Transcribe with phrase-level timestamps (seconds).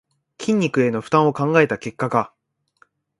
[0.39, 2.33] 筋肉への負担を考えた結果か